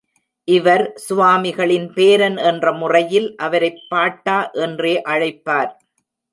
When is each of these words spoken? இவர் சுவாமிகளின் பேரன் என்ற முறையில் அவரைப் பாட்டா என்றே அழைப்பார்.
இவர் 0.47 0.93
சுவாமிகளின் 0.95 1.85
பேரன் 1.93 2.37
என்ற 2.43 2.73
முறையில் 2.73 3.35
அவரைப் 3.37 3.85
பாட்டா 3.89 4.49
என்றே 4.59 5.01
அழைப்பார். 5.05 5.71